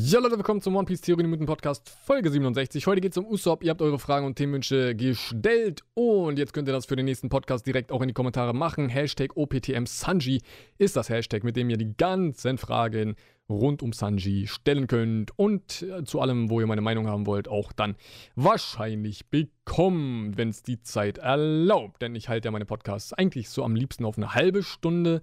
[0.00, 2.86] Ja Leute, willkommen zum One Piece Theorie Minuten Podcast Folge 67.
[2.86, 3.64] Heute geht es um Usopp.
[3.64, 7.28] Ihr habt eure Fragen und Themenwünsche gestellt und jetzt könnt ihr das für den nächsten
[7.28, 8.88] Podcast direkt auch in die Kommentare machen.
[8.88, 10.40] Hashtag OPTM Sanji
[10.78, 13.16] ist das Hashtag, mit dem ihr die ganzen Fragen
[13.48, 17.48] rund um Sanji stellen könnt und äh, zu allem, wo ihr meine Meinung haben wollt,
[17.48, 17.96] auch dann
[18.36, 22.02] wahrscheinlich bekommen, wenn es die Zeit erlaubt.
[22.02, 25.20] Denn ich halte ja meine Podcasts eigentlich so am liebsten auf eine halbe Stunde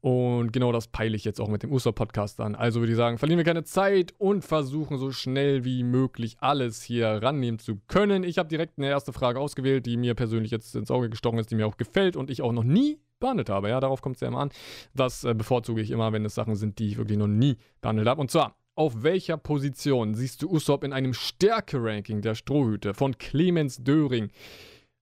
[0.00, 2.54] und genau das peile ich jetzt auch mit dem Usopp-Podcast an.
[2.54, 6.82] Also würde ich sagen, verlieren wir keine Zeit und versuchen so schnell wie möglich alles
[6.82, 8.22] hier rannehmen zu können.
[8.22, 11.50] Ich habe direkt eine erste Frage ausgewählt, die mir persönlich jetzt ins Auge gestochen ist,
[11.50, 13.68] die mir auch gefällt und ich auch noch nie behandelt habe.
[13.68, 14.50] Ja, darauf kommt es ja immer an.
[14.94, 18.08] Das äh, bevorzuge ich immer, wenn es Sachen sind, die ich wirklich noch nie behandelt
[18.08, 18.20] habe.
[18.20, 23.82] Und zwar, auf welcher Position siehst du Usopp in einem Stärke-Ranking der Strohhüte von Clemens
[23.82, 24.30] Döring?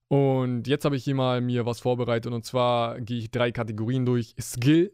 [0.08, 4.04] Und jetzt habe ich hier mal mir was vorbereitet und zwar gehe ich drei Kategorien
[4.04, 4.34] durch.
[4.38, 4.92] Skill,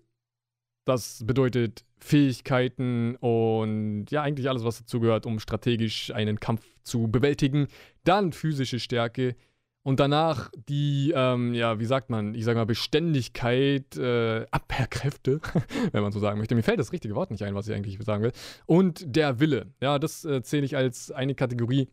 [0.84, 7.66] das bedeutet Fähigkeiten und ja, eigentlich alles, was dazugehört, um strategisch einen Kampf zu bewältigen.
[8.04, 9.34] Dann physische Stärke,
[9.82, 15.40] und danach die, ähm, ja, wie sagt man, ich sage mal Beständigkeit, äh, Abwehrkräfte,
[15.92, 16.54] wenn man so sagen möchte.
[16.54, 18.32] Mir fällt das richtige Wort nicht ein, was ich eigentlich sagen will.
[18.66, 19.72] Und der Wille.
[19.80, 21.88] Ja, das äh, zähle ich als eine Kategorie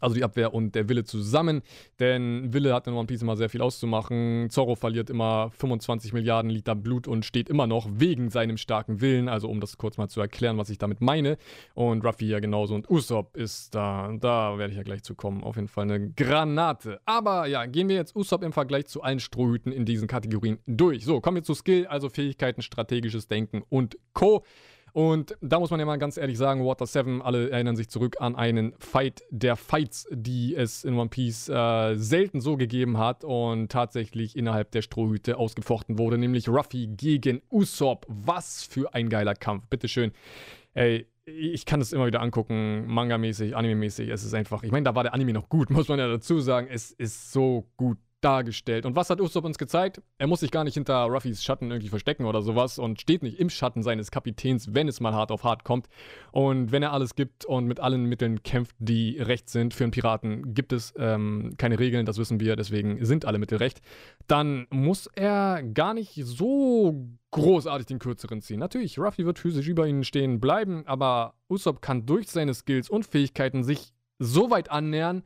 [0.00, 1.62] also die Abwehr und der Wille zusammen.
[1.98, 4.48] Denn Wille hat in One Piece immer sehr viel auszumachen.
[4.50, 9.28] Zorro verliert immer 25 Milliarden Liter Blut und steht immer noch wegen seinem starken Willen.
[9.28, 11.36] Also um das kurz mal zu erklären, was ich damit meine.
[11.74, 12.74] Und Ruffy ja genauso.
[12.74, 14.12] Und Usopp ist da.
[14.18, 15.42] Da werde ich ja gleich zu kommen.
[15.42, 17.00] Auf jeden Fall eine Granate.
[17.04, 21.04] Aber ja, gehen wir jetzt Usopp im Vergleich zu allen Strohhüten in diesen Kategorien durch.
[21.04, 24.44] So, kommen wir zu Skill, also Fähigkeiten, strategisches Denken und Co.
[24.92, 28.16] Und da muss man ja mal ganz ehrlich sagen, Water 7, alle erinnern sich zurück
[28.20, 33.24] an einen Fight der Fights, die es in One Piece äh, selten so gegeben hat
[33.24, 38.06] und tatsächlich innerhalb der Strohhüte ausgefochten wurde, nämlich Ruffy gegen Usopp.
[38.08, 40.12] Was für ein geiler Kampf, bitteschön.
[40.74, 44.10] Ey, ich kann es immer wieder angucken, manga-mäßig, anime-mäßig.
[44.10, 46.40] Es ist einfach, ich meine, da war der Anime noch gut, muss man ja dazu
[46.40, 46.68] sagen.
[46.70, 48.86] Es ist so gut dargestellt.
[48.86, 50.02] Und was hat Usopp uns gezeigt?
[50.18, 53.38] Er muss sich gar nicht hinter Ruffys Schatten irgendwie verstecken oder sowas und steht nicht
[53.38, 55.88] im Schatten seines Kapitäns, wenn es mal hart auf hart kommt.
[56.32, 59.90] Und wenn er alles gibt und mit allen Mitteln kämpft, die recht sind, für einen
[59.90, 63.80] Piraten gibt es ähm, keine Regeln, das wissen wir, deswegen sind alle Mittel recht,
[64.26, 68.60] dann muss er gar nicht so großartig den kürzeren ziehen.
[68.60, 73.06] Natürlich, Ruffy wird physisch über ihn stehen bleiben, aber Usopp kann durch seine Skills und
[73.06, 75.22] Fähigkeiten sich so weit annähern,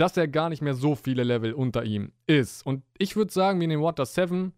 [0.00, 2.64] dass er gar nicht mehr so viele Level unter ihm ist.
[2.64, 4.54] Und ich würde sagen, wir nehmen Water 7,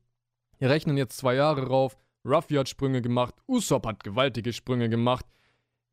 [0.59, 5.27] wir rechnen jetzt zwei Jahre rauf, Ruffy hat Sprünge gemacht, Usopp hat gewaltige Sprünge gemacht.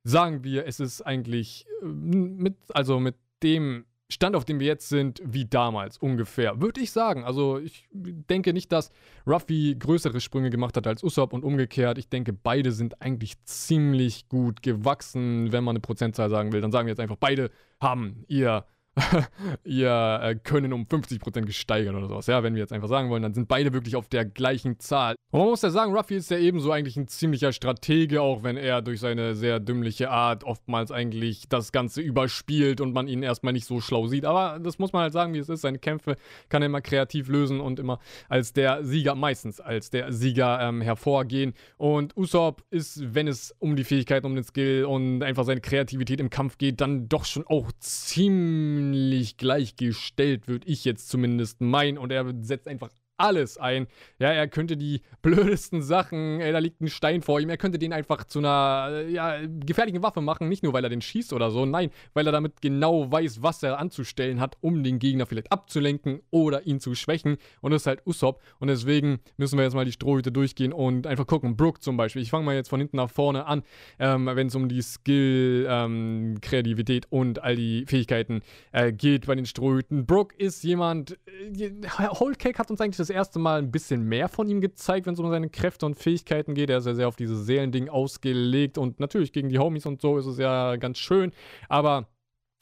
[0.03, 4.89] Sagen wir, es ist eigentlich äh, mit, also mit dem Stand, auf dem wir jetzt
[4.89, 6.61] sind, wie damals ungefähr.
[6.61, 7.23] Würde ich sagen.
[7.23, 8.91] Also ich denke nicht, dass
[9.27, 11.97] Ruffy größere Sprünge gemacht hat als Usopp und umgekehrt.
[11.97, 16.61] Ich denke, beide sind eigentlich ziemlich gut gewachsen, wenn man eine Prozentzahl sagen will.
[16.61, 17.49] Dann sagen wir jetzt einfach, beide
[17.79, 18.65] haben ihr
[19.63, 22.27] ihr äh, Können um 50% gesteigert oder sowas.
[22.27, 25.15] Ja, wenn wir jetzt einfach sagen wollen, dann sind beide wirklich auf der gleichen Zahl.
[25.31, 28.57] Und man muss ja sagen, Ruffy ist ja ebenso eigentlich ein ziemlicher Stratege, auch wenn
[28.57, 33.53] er durch seine sehr dümmliche Art oftmals eigentlich das Ganze überspielt und man ihn erstmal
[33.53, 34.25] nicht so schlau sieht.
[34.25, 35.61] Aber das muss man halt sagen, wie es ist.
[35.61, 36.15] Seine Kämpfe
[36.49, 40.81] kann er immer kreativ lösen und immer als der Sieger, meistens als der Sieger ähm,
[40.81, 41.53] hervorgehen.
[41.77, 46.19] Und Usopp ist, wenn es um die Fähigkeiten, um den Skill und einfach seine Kreativität
[46.19, 51.97] im Kampf geht, dann doch schon auch ziemlich ziemlich gleichgestellt, würde ich jetzt zumindest meinen.
[51.97, 52.89] Und er setzt einfach
[53.19, 53.87] alles ein.
[54.19, 57.79] Ja, er könnte die blödesten Sachen, ey, da liegt ein Stein vor ihm, er könnte
[57.79, 61.51] den einfach zu einer ja, gefährlichen Waffe machen, nicht nur weil er den schießt oder
[61.51, 65.51] so, nein, weil er damit genau weiß, was er anzustellen hat, um den Gegner vielleicht
[65.51, 67.37] abzulenken oder ihn zu schwächen.
[67.61, 68.41] Und das ist halt Usopp.
[68.59, 71.55] Und deswegen müssen wir jetzt mal die Strohhüte durchgehen und einfach gucken.
[71.55, 72.21] Brook zum Beispiel.
[72.21, 73.63] Ich fange mal jetzt von hinten nach vorne an,
[73.99, 78.41] ähm, wenn es um die Skill, ähm, Kreativität und all die Fähigkeiten
[78.71, 80.05] äh, geht bei den Strohhüten.
[80.05, 81.17] Brook ist jemand,
[81.57, 81.71] äh,
[82.19, 85.13] Whole hat uns eigentlich das das erste Mal ein bisschen mehr von ihm gezeigt, wenn
[85.13, 86.69] es um seine Kräfte und Fähigkeiten geht.
[86.69, 90.17] Er ist ja sehr auf dieses Seelending ausgelegt und natürlich gegen die Homies und so
[90.17, 91.31] ist es ja ganz schön.
[91.67, 92.07] Aber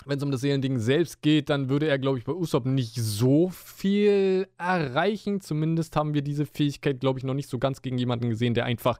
[0.05, 2.95] wenn es um das Seelending selbst geht, dann würde er, glaube ich, bei Usopp nicht
[2.95, 5.41] so viel erreichen.
[5.41, 8.65] Zumindest haben wir diese Fähigkeit, glaube ich, noch nicht so ganz gegen jemanden gesehen, der
[8.65, 8.99] einfach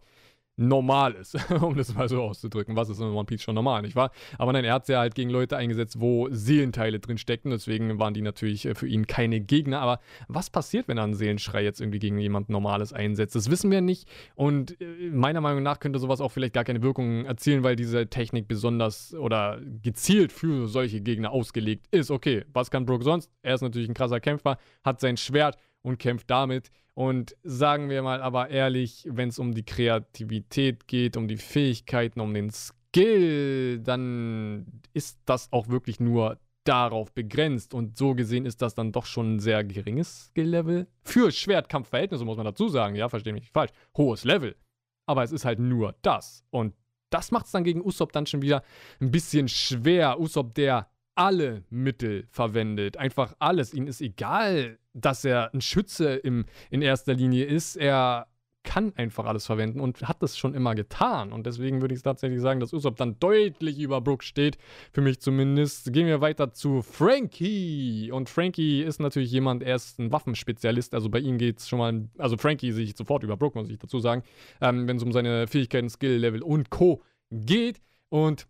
[0.57, 2.75] normal ist, um das mal so auszudrücken.
[2.75, 4.12] Was ist in One Piece schon normal, nicht wahr?
[4.38, 7.51] Aber nein, er hat es ja halt gegen Leute eingesetzt, wo Seelenteile drin steckten.
[7.51, 9.80] Deswegen waren die natürlich äh, für ihn keine Gegner.
[9.80, 13.36] Aber was passiert, wenn er einen Seelenschrei jetzt irgendwie gegen jemand Normales einsetzt?
[13.36, 14.09] Das wissen wir nicht.
[14.36, 18.07] Und äh, meiner Meinung nach könnte sowas auch vielleicht gar keine Wirkung erzielen, weil diese
[18.07, 22.09] Technik besonders oder gezielt für solche Gegner ausgelegt ist.
[22.09, 23.31] Okay, was kann Brooke sonst?
[23.44, 26.70] Er ist natürlich ein krasser Kämpfer, hat sein Schwert und kämpft damit.
[26.94, 32.20] Und sagen wir mal aber ehrlich, wenn es um die Kreativität geht, um die Fähigkeiten,
[32.20, 37.74] um den Skill, dann ist das auch wirklich nur darauf begrenzt.
[37.74, 40.88] Und so gesehen ist das dann doch schon ein sehr geringes Skill-Level.
[41.04, 43.72] Für Schwertkampfverhältnisse muss man dazu sagen, ja, verstehe mich nicht falsch.
[43.96, 44.56] Hohes Level.
[45.06, 46.44] Aber es ist halt nur das.
[46.50, 46.74] Und
[47.10, 48.64] das macht es dann gegen Usopp dann schon wieder
[49.00, 50.20] ein bisschen schwer.
[50.20, 52.98] Usopp, der alle Mittel verwendet.
[52.98, 53.74] Einfach alles.
[53.74, 57.75] Ihnen ist egal, dass er ein Schütze im, in erster Linie ist.
[57.75, 58.28] Er
[58.68, 61.31] kann einfach alles verwenden und hat das schon immer getan.
[61.31, 64.58] Und deswegen würde ich tatsächlich sagen, dass Usopp dann deutlich über Brook steht.
[64.92, 65.94] Für mich zumindest.
[65.94, 68.12] Gehen wir weiter zu Frankie.
[68.12, 70.94] Und Frankie ist natürlich jemand, er ist ein Waffenspezialist.
[70.94, 73.69] Also bei ihm geht es schon mal, also Frankie sehe ich sofort über Brook, muss
[73.69, 74.24] ich dazu sagen.
[74.60, 77.02] Ähm, Wenn es um seine Fähigkeiten, Skill, Level und Co.
[77.31, 77.80] geht.
[78.10, 78.48] Und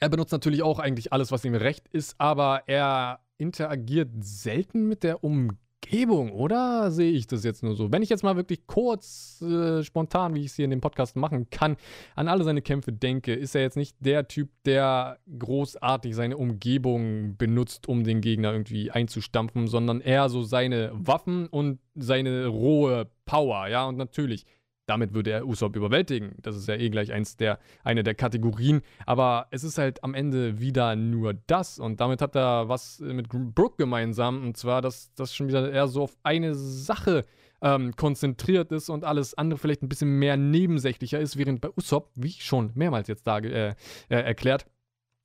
[0.00, 5.02] er benutzt natürlich auch eigentlich alles, was ihm recht ist, aber er interagiert selten mit
[5.02, 7.90] der Umgebung oder sehe ich das jetzt nur so?
[7.92, 11.16] Wenn ich jetzt mal wirklich kurz, äh, spontan, wie ich es hier in dem Podcast
[11.16, 11.76] machen kann,
[12.14, 17.36] an alle seine Kämpfe denke, ist er jetzt nicht der Typ, der großartig seine Umgebung
[17.36, 23.68] benutzt, um den Gegner irgendwie einzustampfen, sondern eher so seine Waffen und seine rohe Power,
[23.68, 24.46] ja, und natürlich
[24.88, 26.34] damit würde er Usopp überwältigen.
[26.42, 28.82] Das ist ja eh gleich eins der, eine der Kategorien.
[29.06, 31.78] Aber es ist halt am Ende wieder nur das.
[31.78, 34.42] Und damit hat er was mit Brooke gemeinsam.
[34.42, 37.24] Und zwar, dass das schon wieder eher so auf eine Sache
[37.60, 42.10] ähm, konzentriert ist und alles andere vielleicht ein bisschen mehr nebensächlicher ist, während bei Usopp,
[42.14, 43.74] wie schon mehrmals jetzt da äh, äh,
[44.08, 44.66] erklärt,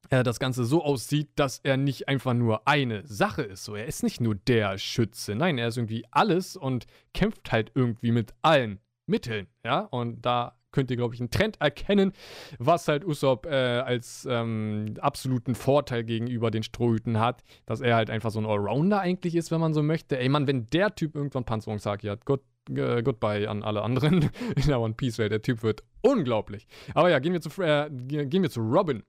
[0.10, 3.64] äh, das Ganze so aussieht, dass er nicht einfach nur eine Sache ist.
[3.64, 5.36] So, er ist nicht nur der Schütze.
[5.36, 8.80] Nein, er ist irgendwie alles und kämpft halt irgendwie mit allen.
[9.06, 12.12] Mitteln, ja, und da könnt ihr, glaube ich, einen Trend erkennen,
[12.60, 18.10] was halt Usopp äh, als ähm, absoluten Vorteil gegenüber den Strohhüten hat, dass er halt
[18.10, 20.18] einfach so ein Allrounder eigentlich ist, wenn man so möchte.
[20.18, 24.68] Ey, Mann, wenn der Typ irgendwann Panzerungshaki hat, gut, äh, goodbye an alle anderen in
[24.68, 25.32] der One Piece Welt.
[25.32, 26.68] Der Typ wird unglaublich.
[26.94, 29.04] Aber ja, gehen wir zu, äh, gehen wir zu Robin.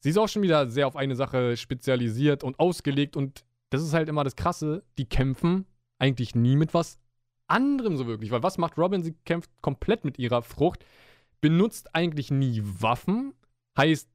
[0.00, 3.92] Sie ist auch schon wieder sehr auf eine Sache spezialisiert und ausgelegt und das ist
[3.92, 5.66] halt immer das Krasse, die kämpfen
[5.98, 6.98] eigentlich nie mit was
[7.48, 8.30] anderem so wirklich.
[8.30, 9.02] Weil was macht Robin?
[9.02, 10.84] Sie kämpft komplett mit ihrer Frucht,
[11.40, 13.34] benutzt eigentlich nie Waffen.
[13.76, 14.08] Heißt,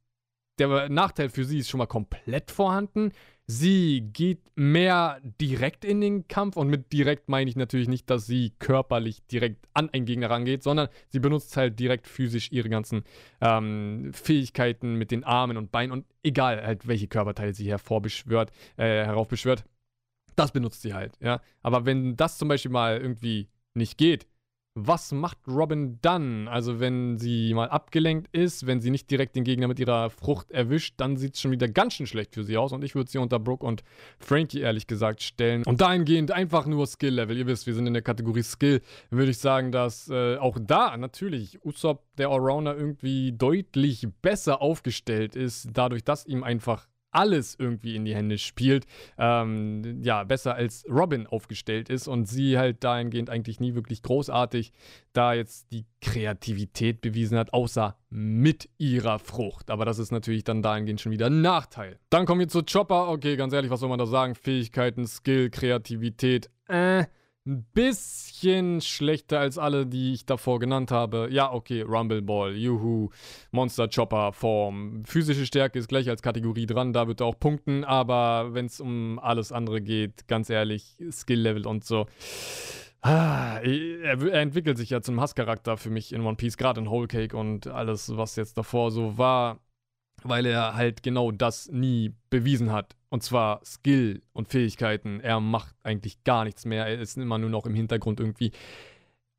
[0.59, 3.11] der Nachteil für sie ist schon mal komplett vorhanden.
[3.45, 8.25] Sie geht mehr direkt in den Kampf und mit direkt meine ich natürlich nicht, dass
[8.25, 13.03] sie körperlich direkt an einen Gegner rangeht, sondern sie benutzt halt direkt physisch ihre ganzen
[13.41, 19.03] ähm, Fähigkeiten mit den Armen und Beinen und egal halt welche Körperteile sie hervorbeschwört, äh,
[19.05, 19.65] heraufbeschwört,
[20.35, 21.41] das benutzt sie halt, ja.
[21.61, 24.27] Aber wenn das zum Beispiel mal irgendwie nicht geht,
[24.75, 26.47] was macht Robin dann?
[26.47, 30.49] Also, wenn sie mal abgelenkt ist, wenn sie nicht direkt den Gegner mit ihrer Frucht
[30.49, 32.73] erwischt, dann sieht es schon wieder ganz schön schlecht für sie aus.
[32.73, 33.83] Und ich würde sie unter Brooke und
[34.17, 35.63] Frankie ehrlich gesagt stellen.
[35.65, 37.37] Und dahingehend einfach nur Skill-Level.
[37.37, 38.81] Ihr wisst, wir sind in der Kategorie Skill.
[39.11, 45.35] Würde ich sagen, dass äh, auch da natürlich Usopp, der Allrounder, irgendwie deutlich besser aufgestellt
[45.35, 48.85] ist, dadurch, dass ihm einfach alles irgendwie in die Hände spielt,
[49.17, 54.71] ähm, ja, besser als Robin aufgestellt ist und sie halt dahingehend eigentlich nie wirklich großartig
[55.13, 59.69] da jetzt die Kreativität bewiesen hat, außer mit ihrer Frucht.
[59.69, 61.99] Aber das ist natürlich dann dahingehend schon wieder ein Nachteil.
[62.09, 63.09] Dann kommen wir zu Chopper.
[63.09, 64.35] Okay, ganz ehrlich, was soll man da sagen?
[64.35, 66.49] Fähigkeiten, Skill, Kreativität.
[66.67, 67.05] Äh,
[67.45, 71.27] ein bisschen schlechter als alle, die ich davor genannt habe.
[71.29, 73.09] Ja, okay, Rumble Ball, Juhu,
[73.51, 75.03] Monster Chopper Form.
[75.05, 78.79] Physische Stärke ist gleich als Kategorie dran, da wird er auch punkten, aber wenn es
[78.79, 82.05] um alles andere geht, ganz ehrlich, Skill Level und so.
[83.01, 86.89] Ah, er, er, entwickelt sich ja zum Hasscharakter für mich in One Piece, gerade in
[86.89, 89.59] Whole Cake und alles, was jetzt davor so war
[90.23, 92.95] weil er halt genau das nie bewiesen hat.
[93.09, 95.19] Und zwar Skill und Fähigkeiten.
[95.19, 96.85] Er macht eigentlich gar nichts mehr.
[96.87, 98.51] Er ist immer nur noch im Hintergrund irgendwie.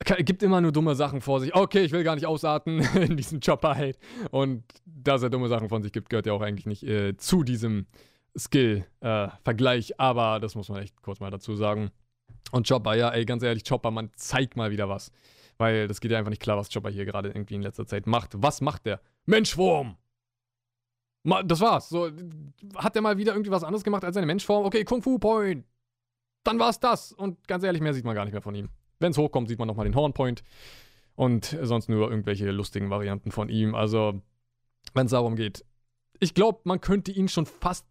[0.04, 1.54] Er gibt immer nur dumme Sachen vor sich.
[1.54, 3.98] Okay, ich will gar nicht ausarten in diesem Chopper halt.
[4.30, 7.42] Und dass er dumme Sachen von sich gibt, gehört ja auch eigentlich nicht äh, zu
[7.42, 7.86] diesem
[8.36, 9.90] Skill-Vergleich.
[9.90, 11.90] Äh, Aber das muss man echt kurz mal dazu sagen.
[12.52, 15.10] Und Chopper, ja, ey, ganz ehrlich, Chopper, man zeigt mal wieder was.
[15.56, 18.06] Weil das geht ja einfach nicht klar, was Chopper hier gerade irgendwie in letzter Zeit
[18.06, 18.30] macht.
[18.36, 19.00] Was macht der?
[19.26, 19.96] Menschwurm!
[21.24, 21.88] Das war's.
[21.88, 22.10] So,
[22.76, 24.66] hat er mal wieder irgendwie was anderes gemacht als seine Menschform?
[24.66, 25.64] Okay, Kung Fu Point.
[26.44, 27.12] Dann war's das.
[27.12, 28.68] Und ganz ehrlich, mehr sieht man gar nicht mehr von ihm.
[28.98, 30.44] Wenn es hochkommt, sieht man nochmal den Horn Point.
[31.16, 33.74] Und sonst nur irgendwelche lustigen Varianten von ihm.
[33.74, 34.20] Also,
[34.92, 35.64] wenn es darum geht.
[36.20, 37.86] Ich glaube, man könnte ihn schon fast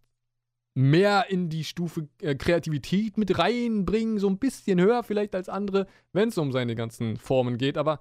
[0.76, 4.20] mehr in die Stufe äh, Kreativität mit reinbringen.
[4.20, 7.78] So ein bisschen höher vielleicht als andere, wenn es um seine ganzen Formen geht.
[7.78, 8.00] Aber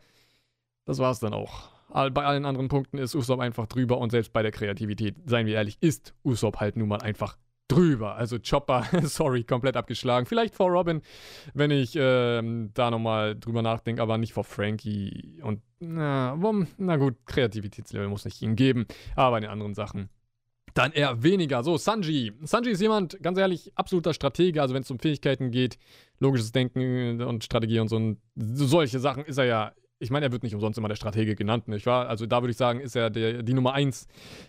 [0.84, 1.71] das war's dann auch.
[1.92, 5.54] Bei allen anderen Punkten ist Usopp einfach drüber und selbst bei der Kreativität, seien wir
[5.54, 7.36] ehrlich, ist Usopp halt nun mal einfach
[7.68, 8.16] drüber.
[8.16, 10.26] Also Chopper, sorry, komplett abgeschlagen.
[10.26, 11.02] Vielleicht vor Robin,
[11.54, 15.40] wenn ich ähm, da nochmal drüber nachdenke, aber nicht vor Frankie.
[15.42, 16.36] Und na,
[16.78, 20.08] na gut, Kreativitätslevel muss nicht ihm geben, aber bei den anderen Sachen
[20.74, 21.62] dann eher weniger.
[21.62, 22.32] So, Sanji.
[22.42, 24.62] Sanji ist jemand, ganz ehrlich, absoluter Stratege.
[24.62, 25.78] Also wenn es um Fähigkeiten geht,
[26.18, 29.72] logisches Denken und Strategie und so, und solche Sachen ist er ja.
[30.02, 32.08] Ich meine, er wird nicht umsonst immer der Stratege genannt, nicht wahr?
[32.08, 34.06] Also da würde ich sagen, ist er der, die Nummer 1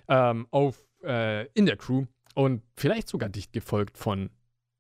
[0.08, 2.06] ähm, auf, äh, in der Crew.
[2.36, 4.32] Und vielleicht sogar dicht gefolgt von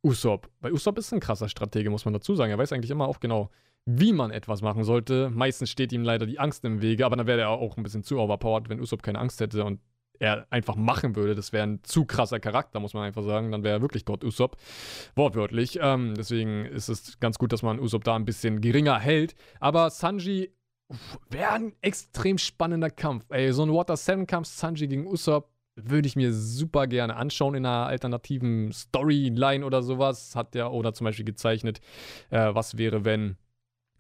[0.03, 0.49] Usopp.
[0.59, 2.51] Weil Usopp ist ein krasser Stratege, muss man dazu sagen.
[2.51, 3.51] Er weiß eigentlich immer auch genau,
[3.85, 5.29] wie man etwas machen sollte.
[5.29, 8.03] Meistens steht ihm leider die Angst im Wege, aber dann wäre er auch ein bisschen
[8.03, 9.63] zu overpowered, wenn Usopp keine Angst hätte.
[9.63, 9.79] Und
[10.19, 11.35] er einfach machen würde.
[11.35, 13.51] Das wäre ein zu krasser Charakter, muss man einfach sagen.
[13.51, 14.57] Dann wäre er wirklich Gott Usopp.
[15.15, 15.79] Wortwörtlich.
[15.81, 19.35] Ähm, deswegen ist es ganz gut, dass man Usopp da ein bisschen geringer hält.
[19.59, 20.51] Aber Sanji
[21.29, 23.25] wäre ein extrem spannender Kampf.
[23.29, 27.55] Ey, so ein Water 7 Kampf Sanji gegen Usopp würde ich mir super gerne anschauen
[27.55, 30.35] in einer alternativen Storyline oder sowas.
[30.35, 31.81] Hat ja oder zum Beispiel gezeichnet,
[32.29, 33.37] äh, was wäre, wenn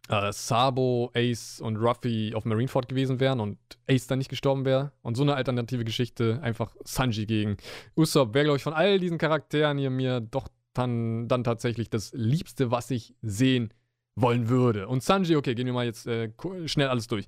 [0.09, 3.57] äh, Sabo, Ace und Ruffy auf Marineford gewesen wären und
[3.89, 4.91] Ace dann nicht gestorben wäre.
[5.01, 7.57] Und so eine alternative Geschichte, einfach Sanji gegen
[7.95, 12.11] Usopp, wäre, glaube ich, von all diesen Charakteren hier mir doch dann, dann tatsächlich das
[12.13, 13.73] Liebste, was ich sehen
[14.15, 14.87] wollen würde.
[14.87, 16.31] Und Sanji, okay, gehen wir mal jetzt äh,
[16.65, 17.27] schnell alles durch.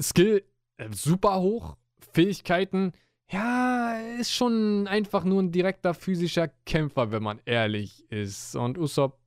[0.00, 0.44] Skill
[0.76, 1.76] äh, super hoch,
[2.12, 2.92] Fähigkeiten,
[3.30, 8.54] ja, ist schon einfach nur ein direkter physischer Kämpfer, wenn man ehrlich ist.
[8.54, 9.18] Und Usopp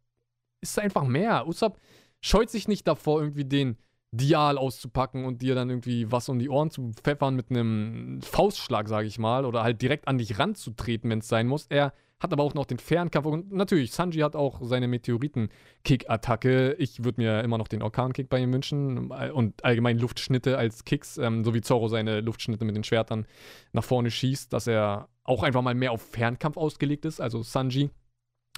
[0.62, 1.48] ist einfach mehr.
[1.48, 1.80] Usopp
[2.22, 3.78] scheut sich nicht davor, irgendwie den
[4.12, 8.88] Dial auszupacken und dir dann irgendwie was um die Ohren zu pfeffern mit einem Faustschlag,
[8.88, 11.68] sage ich mal, oder halt direkt an dich ranzutreten, wenn es sein muss.
[11.68, 16.74] Er hat aber auch noch den Fernkampf und natürlich, Sanji hat auch seine Meteoriten-Kick-Attacke.
[16.80, 21.18] Ich würde mir immer noch den Orkan-Kick bei ihm wünschen und allgemein Luftschnitte als Kicks,
[21.18, 23.28] ähm, so wie Zorro seine Luftschnitte mit den Schwertern
[23.72, 27.92] nach vorne schießt, dass er auch einfach mal mehr auf Fernkampf ausgelegt ist, also Sanji.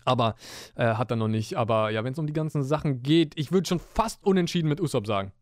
[0.06, 0.36] Aber
[0.76, 1.56] äh, hat er noch nicht.
[1.56, 4.80] Aber ja, wenn es um die ganzen Sachen geht, ich würde schon fast unentschieden mit
[4.80, 5.34] Usopp sagen.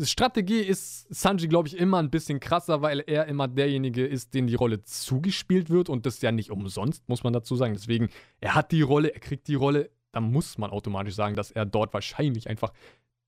[0.00, 4.46] Strategie ist Sanji, glaube ich, immer ein bisschen krasser, weil er immer derjenige ist, den
[4.46, 7.74] die Rolle zugespielt wird und das ja nicht umsonst, muss man dazu sagen.
[7.74, 8.08] Deswegen,
[8.40, 11.66] er hat die Rolle, er kriegt die Rolle, da muss man automatisch sagen, dass er
[11.66, 12.72] dort wahrscheinlich einfach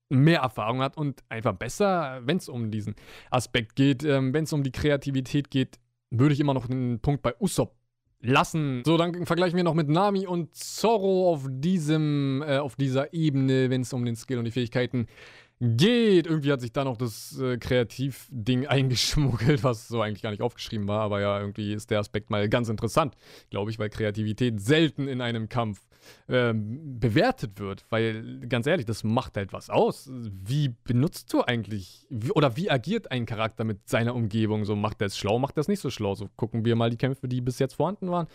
[0.09, 2.95] mehr Erfahrung hat und einfach besser, wenn es um diesen
[3.29, 5.79] Aspekt geht, ähm, wenn es um die Kreativität geht,
[6.11, 7.75] würde ich immer noch einen Punkt bei Usopp
[8.21, 8.83] lassen.
[8.85, 13.69] So, dann vergleichen wir noch mit Nami und Zorro auf diesem, äh, auf dieser Ebene,
[13.69, 15.07] wenn es um den Skill und die Fähigkeiten
[15.59, 16.27] geht.
[16.27, 20.87] Irgendwie hat sich da noch das äh, Kreativding eingeschmuggelt, was so eigentlich gar nicht aufgeschrieben
[20.87, 21.01] war.
[21.01, 23.15] Aber ja, irgendwie ist der Aspekt mal ganz interessant,
[23.49, 25.81] glaube ich, weil Kreativität selten in einem Kampf
[26.27, 27.85] ähm, bewertet wird.
[27.89, 30.09] Weil, ganz ehrlich, das macht halt was aus.
[30.11, 34.65] Wie benutzt du eigentlich, wie, oder wie agiert ein Charakter mit seiner Umgebung?
[34.65, 36.15] So, macht er es schlau, macht er es nicht so schlau?
[36.15, 38.27] So, gucken wir mal die Kämpfe, die bis jetzt vorhanden waren,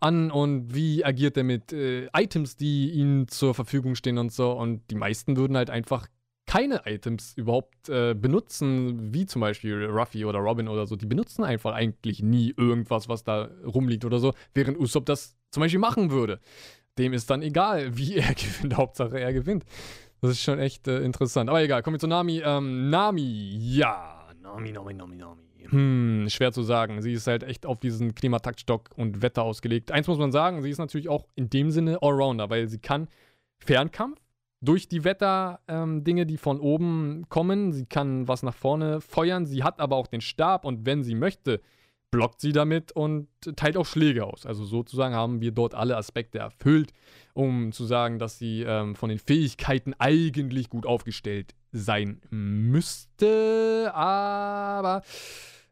[0.00, 0.30] an.
[0.30, 4.52] Und wie agiert er mit äh, Items, die ihm zur Verfügung stehen und so.
[4.52, 6.06] Und die meisten würden halt einfach
[6.48, 10.96] keine Items überhaupt äh, benutzen, wie zum Beispiel Ruffy oder Robin oder so.
[10.96, 15.60] Die benutzen einfach eigentlich nie irgendwas, was da rumliegt oder so, während Usopp das zum
[15.60, 16.40] Beispiel machen würde.
[16.96, 18.76] Dem ist dann egal, wie er gewinnt.
[18.76, 19.64] Hauptsache, er gewinnt.
[20.22, 21.50] Das ist schon echt äh, interessant.
[21.50, 22.42] Aber egal, kommen wir zu Nami.
[22.42, 24.26] Ähm, Nami, ja.
[24.42, 25.42] Nami, Nami, Nami, Nami.
[25.68, 27.02] Hm, schwer zu sagen.
[27.02, 29.92] Sie ist halt echt auf diesen Klimataktstock und Wetter ausgelegt.
[29.92, 33.06] Eins muss man sagen, sie ist natürlich auch in dem Sinne Allrounder, weil sie kann
[33.58, 34.18] Fernkampf,
[34.60, 37.72] durch die Wetter-Dinge, ähm, die von oben kommen.
[37.72, 39.46] Sie kann was nach vorne feuern.
[39.46, 41.60] Sie hat aber auch den Stab und wenn sie möchte,
[42.10, 44.46] blockt sie damit und teilt auch Schläge aus.
[44.46, 46.92] Also sozusagen haben wir dort alle Aspekte erfüllt,
[47.34, 53.90] um zu sagen, dass sie ähm, von den Fähigkeiten eigentlich gut aufgestellt sein müsste.
[53.94, 55.02] Aber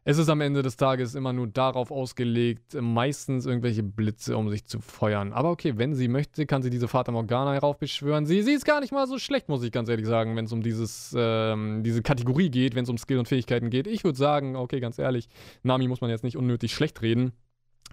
[0.09, 4.65] es ist am Ende des Tages immer nur darauf ausgelegt, meistens irgendwelche Blitze, um sich
[4.65, 5.33] zu feuern.
[5.33, 8.25] Aber okay, wenn sie möchte, kann sie diese Fata Morgana heraufbeschwören.
[8.25, 10.53] Sie, sie ist gar nicht mal so schlecht, muss ich ganz ehrlich sagen, wenn es
[10.53, 13.85] um dieses, ähm, diese Kategorie geht, wenn es um Skill und Fähigkeiten geht.
[13.85, 15.27] Ich würde sagen, okay, ganz ehrlich,
[15.63, 17.33] Nami muss man jetzt nicht unnötig schlecht reden.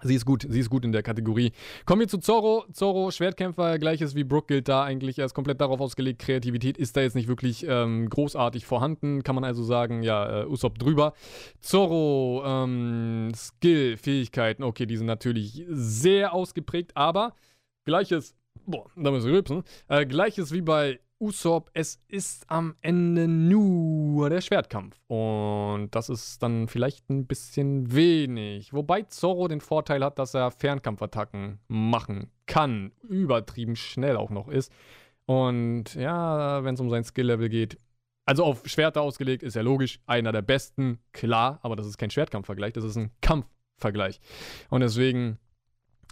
[0.03, 1.51] Sie ist gut, sie ist gut in der Kategorie.
[1.85, 2.65] Kommen wir zu Zorro.
[2.73, 5.19] Zorro, Schwertkämpfer, gleiches wie Brook gilt da eigentlich.
[5.19, 6.21] Er ist komplett darauf ausgelegt.
[6.21, 9.23] Kreativität ist da jetzt nicht wirklich ähm, großartig vorhanden.
[9.23, 11.13] Kann man also sagen, ja, äh, Usopp drüber.
[11.61, 17.33] Zorro, ähm, Skill, Fähigkeiten, okay, die sind natürlich sehr ausgeprägt, aber
[17.85, 18.35] gleiches,
[18.65, 24.29] boah, da müssen wir rübsen, äh, gleiches wie bei Usopp, es ist am Ende nur
[24.29, 24.99] der Schwertkampf.
[25.07, 28.73] Und das ist dann vielleicht ein bisschen wenig.
[28.73, 32.91] Wobei Zorro den Vorteil hat, dass er Fernkampfattacken machen kann.
[33.01, 34.71] Übertrieben schnell auch noch ist.
[35.25, 37.79] Und ja, wenn es um sein Skill-Level geht,
[38.25, 42.09] also auf Schwerter ausgelegt, ist er logisch einer der besten, klar, aber das ist kein
[42.09, 44.19] Schwertkampfvergleich, das ist ein Kampfvergleich.
[44.69, 45.39] Und deswegen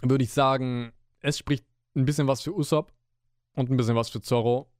[0.02, 1.64] würde ich sagen, es spricht
[1.96, 2.92] ein bisschen was für Usopp
[3.54, 4.70] und ein bisschen was für Zorro.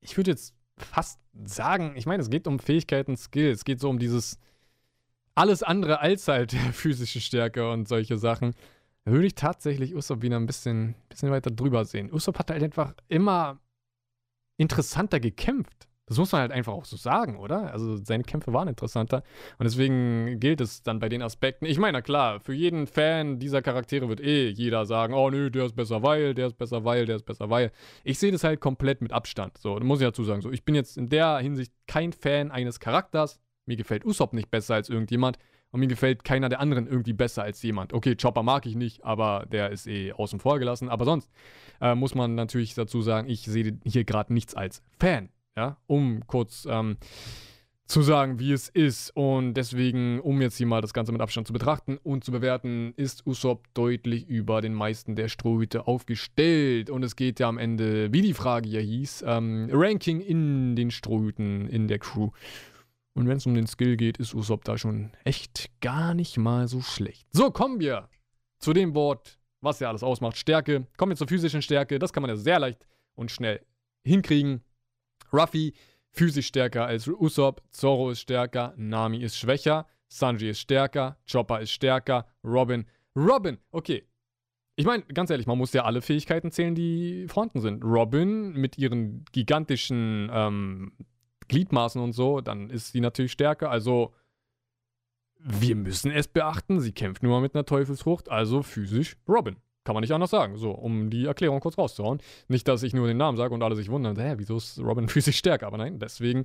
[0.00, 3.88] Ich würde jetzt fast sagen, ich meine, es geht um Fähigkeiten, Skills, es geht so
[3.88, 4.38] um dieses
[5.34, 8.54] alles andere als halt physische Stärke und solche Sachen.
[9.04, 12.12] Da würde ich tatsächlich Usopp wieder ein bisschen, bisschen weiter drüber sehen.
[12.12, 13.58] Usopp hat halt einfach immer
[14.56, 15.88] interessanter gekämpft.
[16.10, 17.72] Das muss man halt einfach auch so sagen, oder?
[17.72, 19.22] Also seine Kämpfe waren interessanter.
[19.58, 21.66] Und deswegen gilt es dann bei den Aspekten.
[21.66, 25.66] Ich meine, klar, für jeden Fan dieser Charaktere wird eh jeder sagen, oh nö, der
[25.66, 27.70] ist besser, weil, der ist besser, weil, der ist besser, weil.
[28.02, 29.56] Ich sehe das halt komplett mit Abstand.
[29.58, 30.42] So, da muss ich dazu sagen.
[30.42, 33.38] So, ich bin jetzt in der Hinsicht kein Fan eines Charakters.
[33.66, 35.38] Mir gefällt Usopp nicht besser als irgendjemand.
[35.70, 37.92] Und mir gefällt keiner der anderen irgendwie besser als jemand.
[37.92, 40.88] Okay, Chopper mag ich nicht, aber der ist eh außen vor gelassen.
[40.88, 41.30] Aber sonst
[41.80, 46.26] äh, muss man natürlich dazu sagen, ich sehe hier gerade nichts als Fan ja, um
[46.26, 46.96] kurz ähm,
[47.90, 49.10] zu sagen, wie es ist.
[49.16, 52.94] Und deswegen, um jetzt hier mal das Ganze mit Abstand zu betrachten und zu bewerten,
[52.96, 56.88] ist Usopp deutlich über den meisten der Strohhüte aufgestellt.
[56.88, 60.90] Und es geht ja am Ende, wie die Frage ja hieß, ähm, Ranking in den
[60.90, 62.30] Strohhüten in der Crew.
[63.14, 66.68] Und wenn es um den Skill geht, ist Usopp da schon echt gar nicht mal
[66.68, 67.26] so schlecht.
[67.32, 68.08] So, kommen wir
[68.60, 70.36] zu dem Wort, was ja alles ausmacht.
[70.36, 70.86] Stärke.
[70.96, 71.98] Kommen wir zur physischen Stärke.
[71.98, 73.60] Das kann man ja sehr leicht und schnell
[74.04, 74.62] hinkriegen.
[75.32, 75.74] Ruffy
[76.10, 81.70] physisch stärker als Usopp, Zoro ist stärker, Nami ist schwächer, Sanji ist stärker, Chopper ist
[81.70, 82.86] stärker, Robin.
[83.16, 84.06] Robin, okay.
[84.76, 87.84] Ich meine, ganz ehrlich, man muss ja alle Fähigkeiten zählen, die vorhanden sind.
[87.84, 90.92] Robin mit ihren gigantischen ähm,
[91.48, 93.70] Gliedmaßen und so, dann ist sie natürlich stärker.
[93.70, 94.14] Also,
[95.38, 96.80] wir müssen es beachten.
[96.80, 99.56] Sie kämpft nur mal mit einer Teufelsfrucht, also physisch Robin.
[99.84, 100.56] Kann man nicht anders sagen.
[100.56, 102.20] So, um die Erklärung kurz rauszuhauen.
[102.48, 105.08] Nicht, dass ich nur den Namen sage und alle sich wundern, hä, wieso ist Robin
[105.08, 105.66] physisch stärker?
[105.66, 106.44] Aber nein, deswegen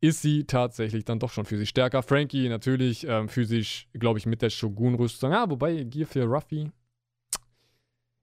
[0.00, 2.02] ist sie tatsächlich dann doch schon physisch stärker.
[2.02, 5.30] Frankie natürlich ähm, physisch, glaube ich, mit der Shogun-Rüstung.
[5.30, 6.70] Ja, wobei Gear für Ruffy.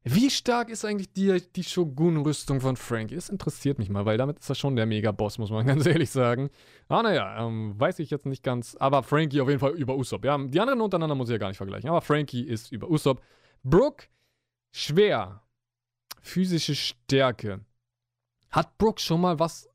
[0.04, 3.16] Wie stark ist eigentlich die, die Shogun-Rüstung von Frankie?
[3.16, 6.10] Das interessiert mich mal, weil damit ist er schon der Mega-Boss, muss man ganz ehrlich
[6.10, 6.50] sagen.
[6.90, 8.76] Ah, naja, ähm, weiß ich jetzt nicht ganz.
[8.78, 10.26] Aber Frankie auf jeden Fall über Usopp.
[10.26, 11.90] Ja, die anderen untereinander muss ich ja gar nicht vergleichen.
[11.90, 13.22] Aber Frankie ist über Usopp.
[13.64, 14.08] Brooke
[14.72, 15.44] Schwer.
[16.22, 17.62] Physische Stärke.
[18.50, 19.70] Hat Brooks schon mal was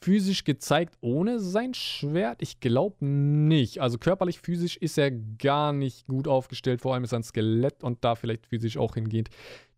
[0.00, 2.40] physisch gezeigt ohne sein Schwert?
[2.40, 3.80] Ich glaube nicht.
[3.80, 6.80] Also körperlich, physisch ist er gar nicht gut aufgestellt.
[6.80, 9.28] Vor allem ist sein Skelett und da vielleicht physisch auch hingehend